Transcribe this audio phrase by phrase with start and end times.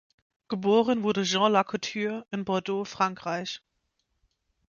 [0.47, 3.61] Geboren wurde Jean Lacouture in Bordeaux, Frankreich.